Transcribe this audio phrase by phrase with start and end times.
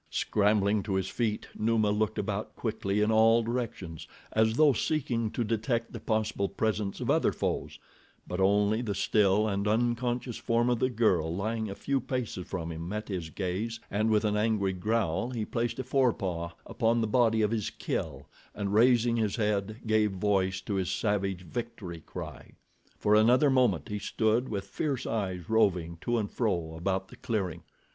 [0.09, 5.43] Scrambling to his feet, Numa looked about quickly in all directions, as though seeking to
[5.43, 7.77] detect the possible presence of other foes;
[8.25, 12.71] but only the still and unconscious form of the girl, lying a few paces from
[12.71, 17.05] him met his gaze, and with an angry growl he placed a forepaw upon the
[17.07, 18.25] body of his kill
[18.55, 22.51] and raising his head gave voice to his savage victory cry.
[22.97, 27.61] For another moment he stood with fierce eyes roving to and fro about the clearing.